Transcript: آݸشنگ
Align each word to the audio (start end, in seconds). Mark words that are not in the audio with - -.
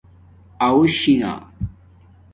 آݸشنگ 0.67 1.27